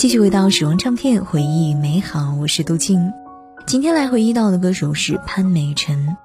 [0.00, 2.34] 继续回到时光唱片，回忆美好。
[2.40, 3.12] 我是杜静，
[3.66, 6.16] 今天来回忆到的歌手是潘美辰。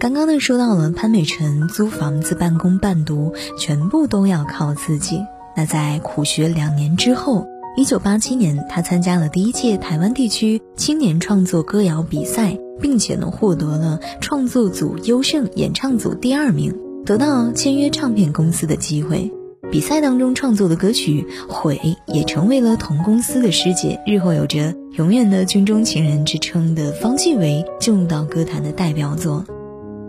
[0.00, 5.20] 刚刚呢说到了潘美辰租房子半工半读，全部都要靠自己。
[5.54, 7.46] 那在苦学两年之后，
[7.76, 16.74] 一九八七年，他参加了第一届台湾地区青年创作歌谣比赛，并且呢获得了创作组优胜、演唱组第二名，
[17.04, 19.30] 得到签约唱片公司的机会。
[19.74, 29.44] 比赛当中创作的歌曲《悔》也成为了同公司的师姐，日后有着“永远的军中情人”之称的方季韦进入到歌坛的代表作。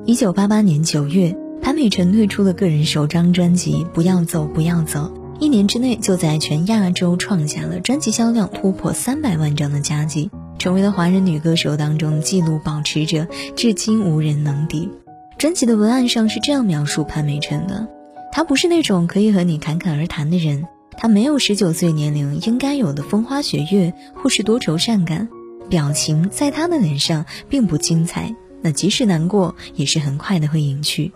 [0.06, 10.30] 一九八八年九月，潘美辰推出了个人首张专辑《不要走，不要走》，一年之内就在全亚洲创下了专辑销量突破三百万张的佳绩，
[10.60, 14.92] 成为了华人女歌手当中纪录保持者，至今无人能敌。
[15.40, 17.88] 专辑的文案上是这样描述潘美辰的。
[18.36, 20.68] 他不是那种可以和你侃侃而谈的人，
[20.98, 25.30] 他没有十九岁年龄应该有的风花雪月或是多愁善感，
[25.70, 31.14] 表情在他的脸上并不精彩，那即使难过也是很快的会隐去。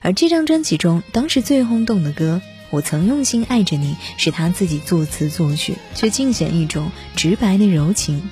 [0.00, 8.22] 而这张专辑中当时最轰动的歌《我曾用心爱着你》，是他自己作词作曲，却尽显一种直白的柔情。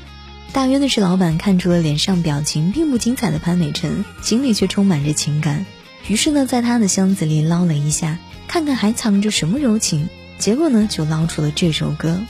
[0.55, 5.67] 大约的是老板看出了脸上表情并不精彩的潘美辰，心里却充满着情感，
[6.09, 8.19] 于是呢，在他的箱子里捞了一下。
[8.51, 12.20] 看看还藏着什么柔情，结果呢，就捞出了这首歌。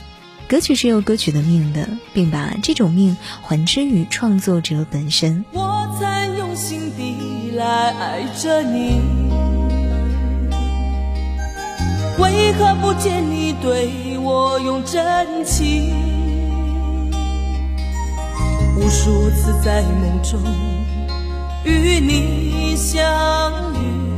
[0.47, 5.43] 歌曲是有歌曲的命的，并把这种命还之于创作者本身。
[5.51, 9.01] 我曾用心地来爱着你，
[12.19, 15.91] 为何不见你对我用真情？
[18.77, 20.39] 无数次在梦中
[21.65, 23.01] 与你相
[23.73, 24.10] 遇。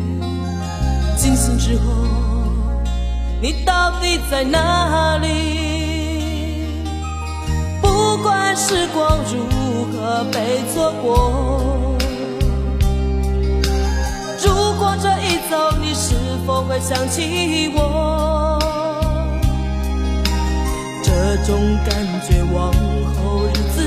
[1.24, 1.86] 惊醒之后，
[3.42, 6.68] 你到底在哪里？
[7.82, 9.46] 不管时光如
[9.94, 11.96] 何被错过，
[14.46, 16.14] 如果这一走，你是
[16.46, 18.60] 否会想起我？
[21.06, 22.74] 这种感觉往
[23.16, 23.80] 后日子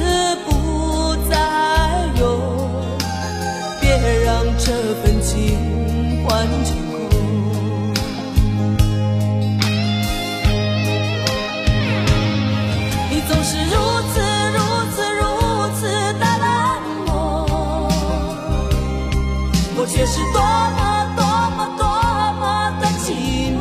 [20.16, 20.80] 是多么
[21.14, 21.20] 多
[21.56, 21.84] 么多
[22.40, 22.42] 么
[22.80, 23.06] 的寂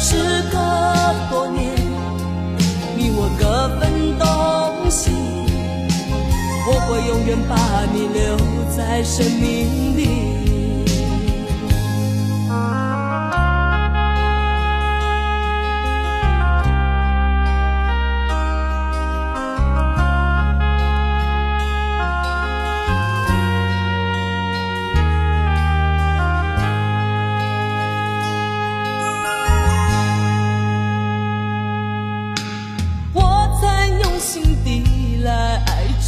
[0.00, 0.08] 时
[0.50, 0.58] 隔
[1.30, 1.60] 多年，
[2.96, 3.42] 你我各
[3.78, 3.82] 分
[4.18, 4.26] 东
[4.90, 5.12] 西，
[6.66, 7.54] 我会永远把
[7.92, 8.36] 你留
[8.76, 10.29] 在生命里。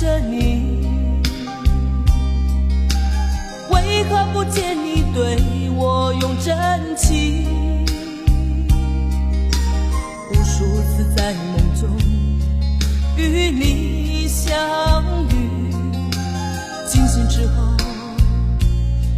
[0.02, 0.80] 着你，
[3.70, 5.38] 为何不见你对
[5.76, 6.58] 我用真
[6.96, 7.46] 情？
[10.28, 11.88] 无数次在梦中
[13.16, 14.52] 与你相
[15.28, 15.70] 遇，
[16.88, 17.62] 惊醒之后，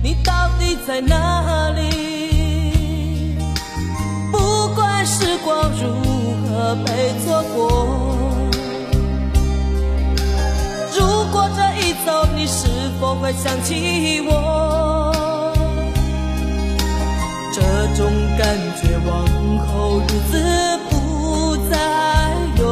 [0.03, 3.39] 你到底在哪里？
[4.31, 5.89] 不管时光如
[6.47, 8.04] 何被错过。
[12.05, 12.67] 走，你是
[13.01, 15.13] 否会想起我？
[17.53, 17.61] 这
[17.97, 19.15] 种感觉往
[19.67, 20.33] 后日子
[20.91, 21.75] 不再
[22.59, 22.63] 有，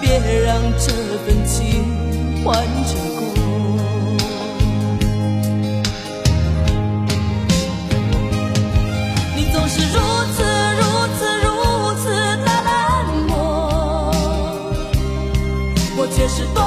[0.00, 0.92] 别让这
[1.24, 1.54] 份情
[2.44, 2.54] 换
[2.84, 3.22] 成空。
[9.36, 9.98] 你总是如
[10.34, 10.42] 此
[10.78, 10.82] 如
[11.16, 11.46] 此如
[12.02, 12.04] 此
[12.44, 12.68] 的冷
[13.28, 13.32] 漠，
[15.96, 16.60] 我却是多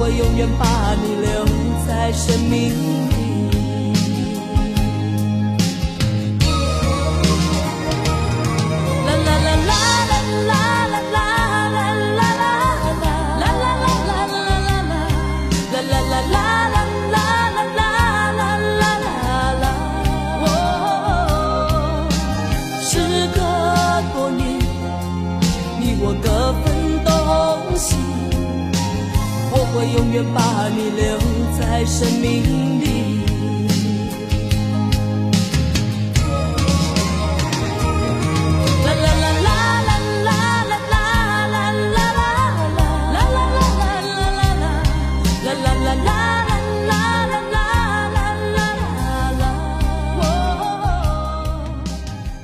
[0.00, 1.44] 我永远把你留
[1.86, 3.07] 在生命
[29.78, 31.16] 会永远把你留
[31.56, 32.42] 在生命
[32.80, 32.88] 里。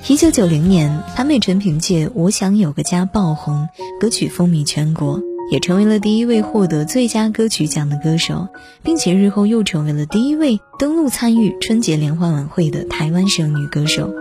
[0.07, 3.69] 一九九零年，潘美辰凭借《我想有个家》爆红，
[4.01, 5.21] 歌曲风靡全国，
[5.55, 8.49] 也成为了第一位获得最佳歌曲奖的歌手，
[8.83, 14.13] 并且日后又成为了第一位登陆参与春节联欢晚会的台湾省女歌手。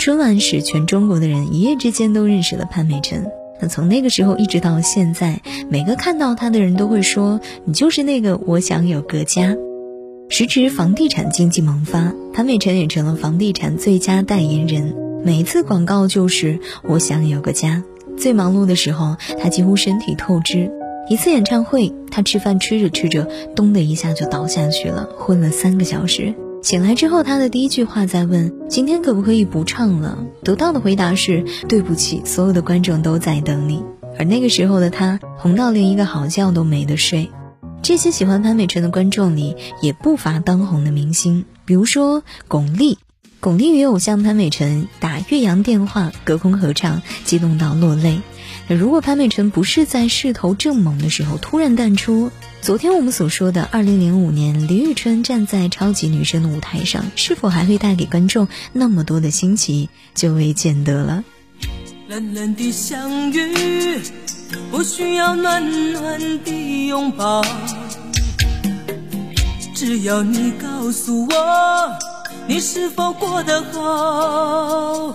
[0.00, 3.30] 春晚使全中国的人一夜之间都认识了潘美辰。
[3.60, 5.40] 那从那个时候一直到现在，
[5.70, 9.54] 每个看到她的人都会说：“你就是那个我想有个家。”
[10.30, 14.96] 时值房地产经济萌发，潘美辰也成了房地产最佳代言人。
[15.24, 17.84] 每一次广告就是我想有个家。
[18.16, 20.70] 最忙碌的时候，他几乎身体透支。
[21.08, 26.34] 一次演唱会，他吃饭吃着吃着，咚的一下就倒下去了，昏了三个小时。
[26.62, 33.82] 醒来之后，他的第一句话在问：“今天可不可以不唱了？”得到的回答是：“对不起，所有的观众都在等你。”
[34.16, 37.30] 而那个时候的他，红到连一个好觉都没得睡。
[37.82, 42.96] 这些喜欢潘美辰的观众里，也不乏当红的明星，比如说巩俐。
[43.42, 48.20] 巩俐与偶像潘美辰打岳阳电话，隔空合唱，激动到落泪。
[48.68, 52.30] 如果潘美辰不是在势头正猛的时候突然淡出，
[52.60, 61.24] 昨天我们所说的二零零五年李宇春站在超级女声的舞台上，是否还会带给观众那么多的新奇，就未见得了。
[62.06, 63.98] 冷冷的相遇，
[64.70, 67.44] 不需要暖暖的拥抱，
[69.74, 72.11] 只要你告诉我。
[72.46, 75.14] 你是否过得好？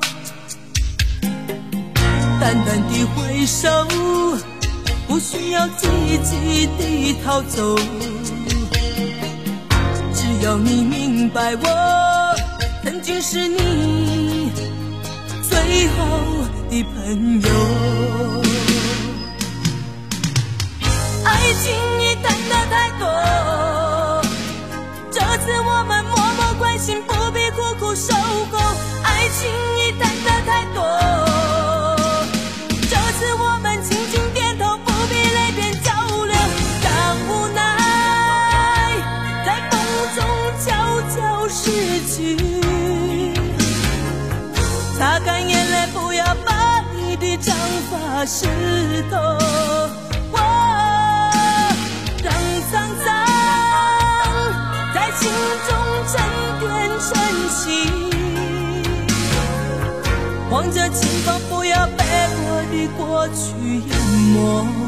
[2.40, 3.68] 淡淡的挥手，
[5.08, 5.88] 不需要积
[6.24, 7.76] 极的逃走。
[10.14, 12.36] 只要你明白，我
[12.84, 14.52] 曾经是你
[15.50, 16.06] 最好
[16.70, 17.50] 的朋友。
[21.26, 21.74] 爱情
[41.58, 41.72] 失
[42.06, 42.38] 去，
[44.98, 47.56] 擦干眼泪，不要把你的长
[47.90, 48.46] 发湿
[49.10, 49.18] 透。
[60.50, 62.04] 望着前方，不要被
[62.40, 63.90] 我的过去淹
[64.34, 64.87] 没。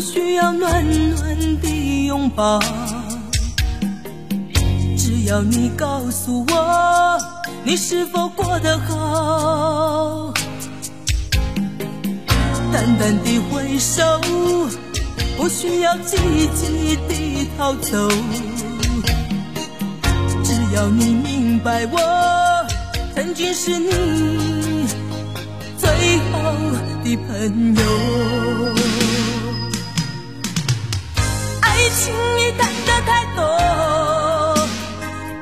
[0.00, 2.58] 不需要暖暖的拥抱，
[4.96, 7.18] 只要你告诉我
[7.64, 10.32] 你是否过得好。
[12.72, 14.02] 淡淡的挥手，
[15.36, 16.16] 不需要积
[16.54, 18.08] 极的逃走，
[20.42, 21.98] 只要你明白我
[23.14, 24.86] 曾经是你
[25.76, 26.54] 最好。
[27.02, 27.82] 的朋友，
[31.96, 33.38] 情你谈的太多，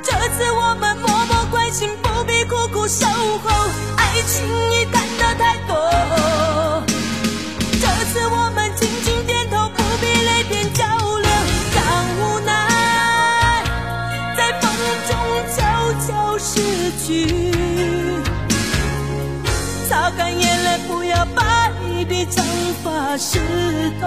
[0.03, 3.51] 这次我们默默关心，不必苦苦守候。
[3.97, 6.83] 爱情你谈的太多，
[7.81, 11.29] 这次我们轻轻点头，不必泪边交流。
[11.75, 11.83] 让
[12.19, 13.63] 无奈
[14.37, 14.71] 在风
[15.09, 15.11] 中
[15.55, 15.59] 悄
[16.07, 16.61] 悄逝
[17.05, 17.53] 去，
[19.89, 21.47] 擦干眼泪，不要把。
[22.09, 22.43] 的长
[22.83, 23.39] 发湿
[24.01, 24.07] 透，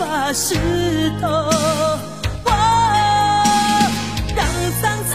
[0.00, 0.54] 发湿
[1.20, 1.28] 透。
[2.46, 2.48] 哦，
[4.34, 4.40] 让
[4.80, 5.14] 沧桑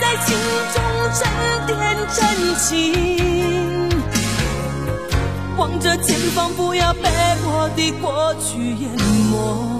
[0.00, 0.34] 在心
[0.72, 0.76] 中
[1.12, 1.20] 沉
[1.66, 1.76] 淀
[2.14, 2.18] 真
[2.56, 2.64] 情，
[5.58, 7.02] 望着前方，不要被
[7.44, 8.90] 我的过去淹
[9.30, 9.75] 没。